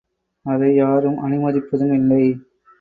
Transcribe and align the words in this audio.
அதை 0.45 0.75
யாரும் 0.75 1.19
அனுமதிப்பதும் 1.25 1.93
இல்லை. 1.93 2.23